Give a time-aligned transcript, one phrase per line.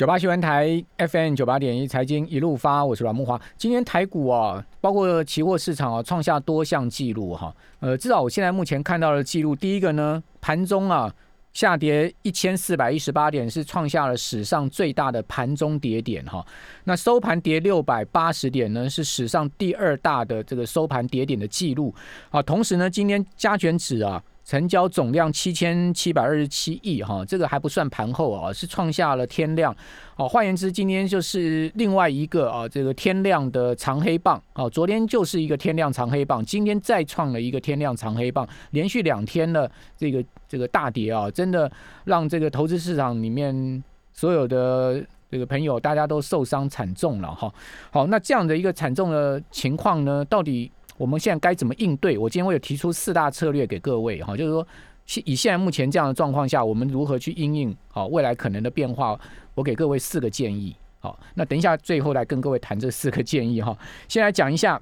[0.00, 3.38] 九八新闻台 FM 九八点一财经一路发，我是阮木华。
[3.58, 7.54] 今天台股啊，包括期货市场啊，创下多项纪录哈。
[7.80, 11.14] 呃，至少我现在目前看到的记录，第一个呢，盘中啊
[11.52, 16.42] 下跌一千四百一十八点，是创下了史上最大的盘中跌点哈。
[16.84, 21.94] 那收盘跌六百八十点呢，是史上第二大的这个收盘跌点的记录
[22.30, 22.40] 啊。
[22.40, 24.22] 同时呢，今天加权指啊。
[24.50, 29.72] 成交总量七千七百二十七亿哈，这个还不算盘后啊，是创下了天量
[30.16, 30.28] 哦。
[30.28, 34.68] 换言之，今天就是另外一个啊，这个天量的长黑棒哦。
[34.68, 41.70] 昨天就是一个天量长黑棒，今天再创了一个天量长黑棒，连续两天的这个这个大跌啊，真的
[42.06, 47.54] 让这个投资市场里面所有的这个朋友大家都受伤惨重了哈。
[47.92, 50.72] 好，那这样的一个惨重的情况呢，到底？
[51.00, 52.18] 我们现在该怎么应对？
[52.18, 54.66] 我今天会有提出四大策略给各位哈，就是说，
[55.24, 59.18] 以现在目前这样的状况下，我们如何去应应好未来可能的变化？
[59.54, 60.76] 我给各位四个建议。
[60.98, 63.74] 好，那等一下最后来跟各位谈这四个建议哈。
[64.08, 64.78] 先来讲一下，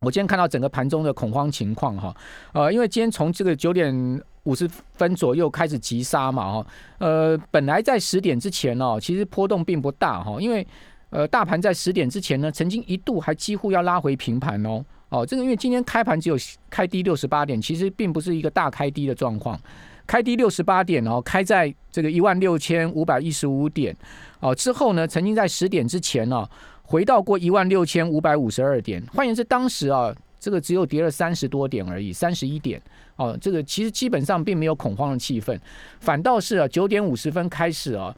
[0.00, 2.12] 我今天看到整个盘中的恐慌情况哈。
[2.52, 6.66] 呃，因为今天从这个九点五十分左右开始急杀嘛哈。
[6.98, 10.66] 呃，本来在十点之前哦，其实波动并不大哈，因为
[11.10, 14.84] 呃，大盘在十点之前呢，曾经一度还几乎要拉回平盘哦。
[15.10, 16.36] 哦，这个因为今天开盘只有
[16.68, 19.58] 开低六十八点，其实并不是一个大开低的状况，
[20.06, 23.96] 开低六十八点哦，开在这个一万六千五百一十五点。
[24.40, 26.48] 哦，之后呢，曾经在十点之前呢，
[26.82, 32.80] 回到过一万六千五百五十二点，换言之，当时啊，这个只有跌了三十多点而已，三十一点。
[33.16, 35.58] 哦，这个其实基本上并没有恐慌的气氛，
[35.98, 38.14] 反倒是啊，九点五十分开始啊，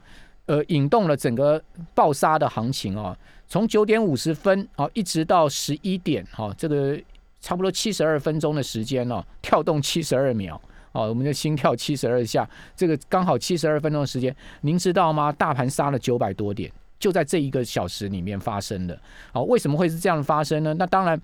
[0.51, 1.63] 呃，引动了整个
[1.95, 3.17] 暴杀的行情啊。
[3.47, 6.99] 从九点五十分啊，一直到十一点哈，这个
[7.39, 15.31] 差不多七十二分钟的时间哦，跳动七十二秒哦，我们的心跳七十二下，这个刚好七十二分钟的时间，您知道吗？
[15.31, 18.99] 大盘杀了九百多点，就在这一个小时里面发生的。
[19.31, 20.73] 好，为什么会是这样发生呢？
[20.73, 21.17] 那当然，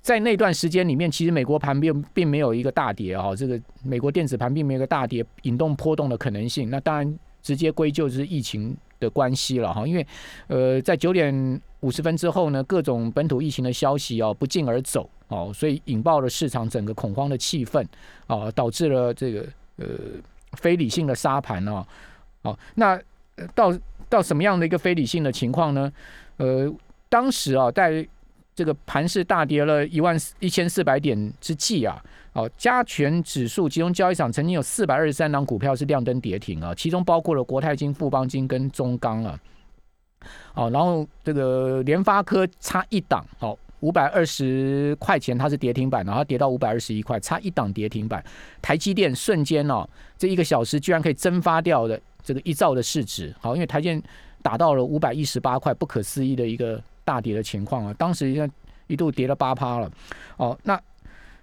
[0.00, 6.70] 在那段时间里面，其实美国盘并并没有一个大跌哦，这个美国电子盘并没有一个大跌，引动波动的可能性。
[6.70, 8.76] 那当然直接归咎就是疫情。
[9.00, 10.06] 的关系了哈，因为
[10.46, 17.84] 呃，在九点五十分之后呢，各种本土疫情的消息哦不胫而走哦，所以引爆了市场整个恐慌的气氛
[18.28, 19.46] 啊，导致了这个
[19.76, 19.86] 呃
[20.52, 21.84] 非理性的沙盘哦。
[22.42, 22.98] 哦，那
[23.54, 23.76] 到
[24.08, 25.92] 到什么样的一个非理性的情况呢？
[26.38, 26.72] 呃，
[27.10, 28.06] 当时啊，在
[28.54, 32.02] 这个盘市大跌了一万一千四百点之际啊。
[32.34, 39.38] 哦，加权指数集中交易场曾经有四百二十三档股票是亮灯跌停啊，其中包括了国泰金、富邦金跟中钢啊。
[40.54, 48.24] 哦，然后这个联发科差一档，哦，五百二十块钱它是跌停板，然后跌到五百二十一块，差一档跌停板。
[48.60, 49.88] 台积电瞬间哦，
[50.18, 54.02] 这一个小时居然可以蒸发掉的这个一兆的市值，好，因为台建
[54.42, 58.50] 打到了五百一十八块，不可思议的一个大跌的情况啊，当时一
[58.86, 59.90] 一度跌了八趴了，
[60.36, 60.80] 哦，那。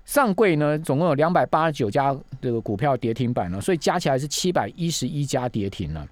[0.03, 6.05] 上柜呢，总共有两百八十九家这个股票跌停板了，所以加起来是七百一十一家跌停了。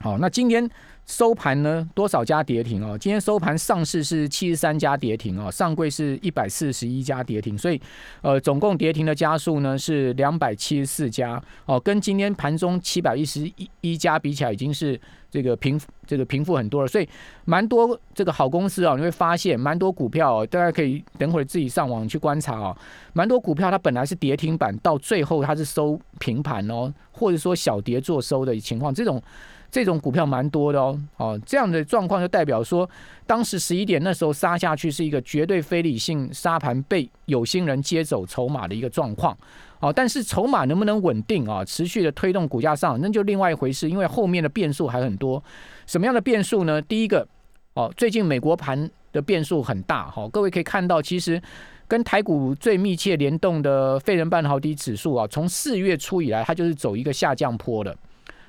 [0.00, 0.68] 好，那今天。
[1.08, 1.88] 收盘呢？
[1.94, 2.94] 多少家跌停哦？
[2.98, 7.80] 今天收盘上市是七十三家跌停哦，上柜是一百四十一家跌停，所以
[8.20, 15.00] 呃，总共跌停的家数呢是两百七十四家哦，跟今天盘中七百一十一一家比起来，已经是
[15.30, 16.86] 这个平这个平复很多了。
[16.86, 17.08] 所以
[17.46, 22.78] 蛮多这个好公司啊，你会发现蛮多股票，大家可以等会儿自己上网去观察啊，
[23.14, 29.22] 蛮多股票它本来是跌停板，到最后它是收平盘哦，或者说小跌做收的情况，这种。
[29.70, 32.88] 这种股票蛮多的哦，哦，这样的状况就代表说，
[33.26, 39.36] 当时十一点那时候杀下去是一个绝对非理性杀盘，被有心人接走筹码的一个状况，
[39.80, 45.42] 哦，但是筹码能不能稳定啊，持续的推动股价上，那就另外一回事，因为后面的变数还很多。
[45.86, 46.80] 什么样的变数呢？
[46.80, 47.28] 第一个，
[47.74, 51.40] 哦，最近美国盘的变数很大，哈，各位可以看到，其实
[51.86, 57.94] 跟台股最密切联动的费人半导体指数啊，从四月初以来，它就是走一个下降坡的。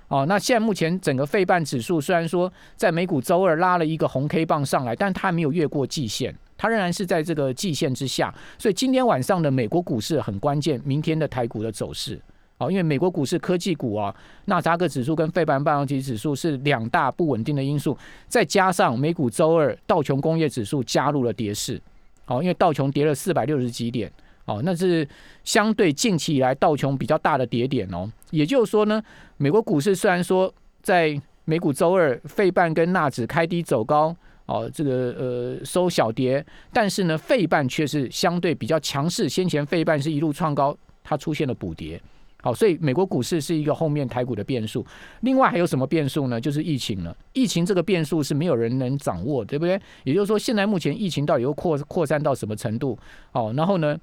[0.10, 8.34] 哦，那现在目前整个费半指数虽然说在美股周二拉了一个红 K 棒上来，但它没有越过季线，它仍然是在这个季线之下。
[8.58, 12.20] 所以今天晚上的美国股市很关键，明天的台股的走势。
[12.58, 14.14] 哦，因为美国股市科技股啊，
[14.46, 17.96] 纳扎克指数跟费半半导体指数是两大不稳定的因素，
[18.28, 21.80] 再加上美股周二道琼工业指数加入了跌势。
[22.26, 24.12] 哦，因为道琼跌了四百六十几点。
[24.50, 25.08] 哦，那是
[25.44, 28.12] 相对近期以来道琼比较大的跌点哦。
[28.32, 29.00] 也就是说呢，
[29.38, 30.52] 美国股市虽然说
[30.82, 34.16] 在美股周二费半跟纳指开低走高，
[34.48, 36.44] 哦，这个呃收小跌，
[36.74, 39.30] 但是呢，费半却是相对比较强势。
[39.30, 42.02] 先前费半是一路创高，它出现了补跌。
[42.42, 44.84] 好，所以美国股市是一个后面台股的变数。
[45.22, 46.40] 另外还有什么变数呢？
[46.40, 47.16] 就是疫情了。
[47.34, 49.80] 疫情这个变数是没有人能掌握，对不对？
[50.06, 52.98] 也就是说，现在目前疫情到底又扩扩散到什么程度？
[53.34, 53.96] 哦，然后呢？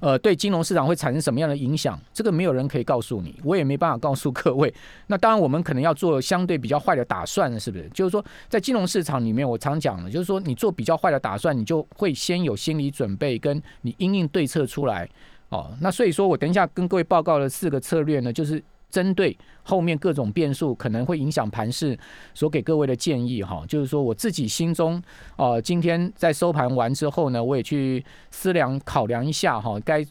[0.00, 1.98] 呃，对金融市场会产生什么样的影响？
[2.12, 4.72] 这个没有人可以告诉你，我也没办法告诉各位。
[5.08, 7.88] 那当然，我们可能要做相对比较坏的打算了，是不是？
[7.90, 15.08] 就是说，在金融市场里面，我常讲的，就是说，你做比较坏的打算，你就会先有心理准备，跟你应应对策出来。
[15.48, 18.62] 哦，那所以说我等一下跟各位报告的四个策略呢，就是
[18.96, 21.98] 针对后面各种变数可能会影响盘势
[22.32, 25.02] 所给各位的建议哈，就是说我自己心中
[25.36, 30.02] 哦，今天在收盘完之后呢，我也去思量考量一下哈，该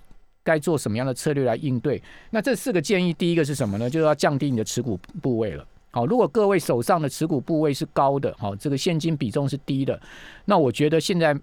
[0.43, 1.99] 该做什么样的策略来应对。
[2.29, 3.89] 那这四个建议，第一个是什么呢？
[3.89, 5.65] 就是要降低你的持股部位了。
[5.89, 9.99] 好，如果各位手上的持股部位是高的，好，这个现金比重是低的，
[10.45, 11.35] 那我觉得现在。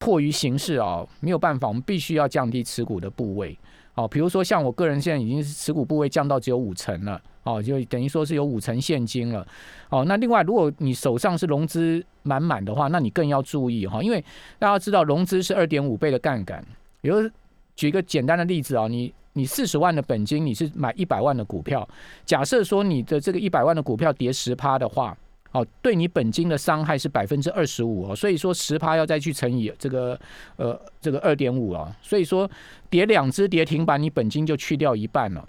[0.00, 3.58] 迫于形势啊，没有办法，我们必须要降低持股的部位。
[3.98, 9.44] 哦，比如说像我个人现在已经是持股部位降到只有五成了，哦，就等于说是有五成现金了。
[9.88, 14.24] 哦，那另外如果你手上是融资满满的话，那你更要注意哈，因为
[14.56, 16.64] 大家知道融资是二点五倍的杠杆。
[17.00, 17.28] 比如
[17.74, 21.88] 举一个简单的例子啊，你你四十万的本金，你是买一百万的股票，
[22.24, 25.16] 假设说你的这个一百万的股票跌十趴的话。
[25.52, 30.18] 哦，对你本金的伤害是百分之二十五哦，所以说十趴要再去乘以这个
[30.56, 32.50] 呃这个二点五啊，所以说
[32.90, 35.48] 跌两只跌停板，你本金就去掉一半了。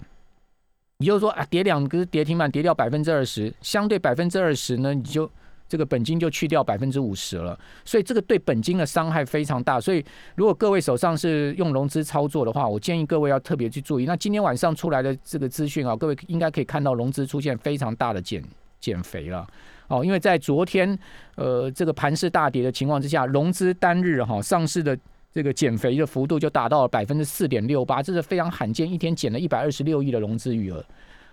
[0.98, 5.30] 也就是说啊，跌两只跌停板，跌掉百分之二十，相对百分之二十呢，你就
[5.66, 7.58] 这个本金就去掉百分之五十了。
[7.86, 9.80] 所以这个对本金的伤害非常大。
[9.80, 10.04] 所以
[10.34, 14.04] 如果各位手上是用融资操作的话，我建议各位要特别去注意。
[14.04, 18.42] 那今天晚上出来的这个资讯啊，各位应该可以看到融资出现非常大的减
[18.80, 19.46] 减肥了。
[19.88, 20.98] 哦，因为在昨天，
[21.36, 24.96] 呃，这个盘势大跌的情况之下，融资单日哈上市的
[25.32, 30.84] 这个减肥的幅度就达到了百分之四点六八，这是非常罕见，一天减了一百二十六亿的融资余额。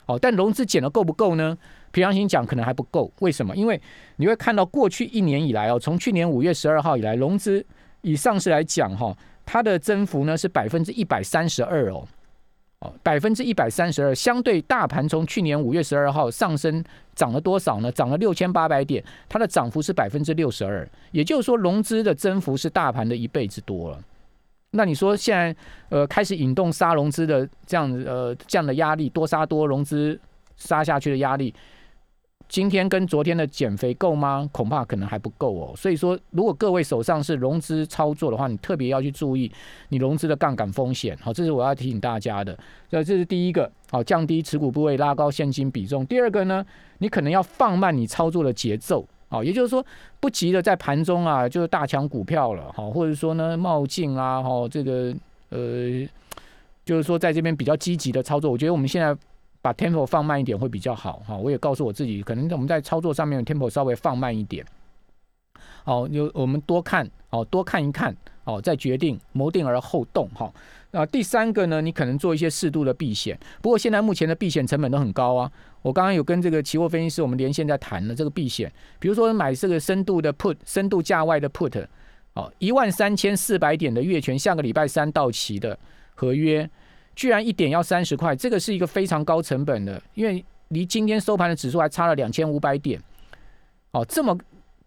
[0.07, 1.55] 哦，但融资减的够不够呢？
[1.91, 3.11] 平常心讲，可能还不够。
[3.19, 3.55] 为什么？
[3.55, 3.79] 因为
[4.15, 7.63] 你会看到过去一年以来哦，从去年五月十二号以来，融资
[8.01, 9.15] 以上市来讲哈，
[9.45, 12.07] 它的增幅呢是百分之一百三十二哦。
[12.81, 16.83] 哦，百分之一百三十二，相对大盘从去年五月十二号上升
[17.15, 17.91] 涨了多少呢？
[17.91, 23.99] 涨了六千八百点，它的涨幅是百分之六十二，也就是说融资的增幅是大盘的一倍之多了。
[24.71, 25.55] 那你说现在
[25.89, 30.19] 呃开始引动杀融资的这样呃这样的压力，多杀多融资
[30.55, 31.51] 杀下去的压力。
[32.49, 34.49] 今天跟昨天的减肥够吗？
[34.53, 35.73] 恐怕可能还不够哦。
[35.75, 39.51] 所以说，如果各位手上是融资操作的话，你特别要去注意
[39.89, 41.17] 你融资的杠杆风险。
[41.21, 42.57] 好，这是我要提醒大家的。
[42.89, 46.05] 这这是第一个，好，降低持股部位，拉高现金比重。
[46.05, 46.65] 第二个呢，
[46.99, 49.05] 你可能要放慢你操作的节奏。
[49.27, 49.85] 好，也就是说，
[50.21, 52.71] 不急的在盘中啊，就是大抢股票了。
[52.73, 55.13] 好，或者说呢，冒进啊，哈，这个
[55.49, 56.07] 呃，
[56.85, 58.49] 就是说在这边比较积极的操作。
[58.49, 59.13] 我觉得我们现在。
[59.61, 64.65] 把 tempo 放慢一点会比较好哈，我也告诉我自己，可能我们在操作上面 tempo 稍微放慢一点。
[65.83, 70.51] 好，有我们多看哦，多看一看哦，再决定谋定而后动哈。
[70.91, 75.51] 那第三个呢，你可能做一些适度的避险，不过现在目前的避险成本都很高啊。
[75.81, 81.85] 我刚刚有跟这个期货分析师我们连线在谈了这个避险，比如说买这个深度的 put，深度价外的 put，
[82.33, 85.77] 哦，一万三千四百点的月权，下个礼拜三到期的
[86.15, 86.69] 合约。
[87.17, 93.01] 居然一点要三十块，这个是一个非常高成本的，因为离今天收盘的指数还差了两千五百点，
[93.89, 94.37] 哦，这么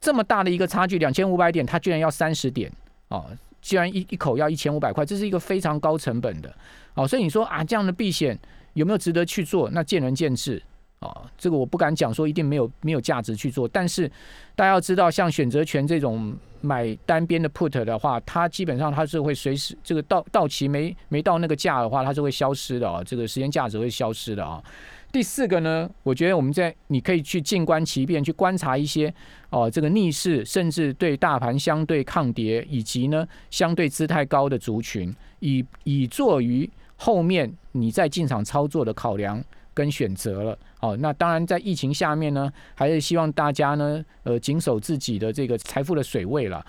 [0.00, 2.70] 这么大的一个差距，两千五百点，它居然要三十点，
[3.08, 3.26] 哦，
[3.60, 6.54] 居然一一口要一千五百块，这是一个非常高成本的，
[6.94, 8.38] 哦，所以你说啊，这样的避险
[8.75, 9.68] 有没有值得去做？
[9.70, 10.62] 那见仁见智。
[11.00, 14.07] 啊，这个我不敢讲说一定没有没有价值去做，但是
[14.54, 24.62] 大家要知道，像选择权这种买单边的 put 的话，它基本上它是会随时这个到到期没没到那个价的话，它是会消失的啊，这个时间价值会消失的啊。
[25.11, 29.12] 第四个呢，我觉得我们在你可以去静观其变，去观察一些
[29.49, 39.42] 哦这个逆势，甚至对大盘相对抗跌，以及呢相对姿态高的族群，以以作于后面你在进场操作的考量。
[39.73, 46.64] 跟选择了，哦，那当然在疫情下面呢，还是希望大家呢，呃，谨守自己的这个财富的水位了。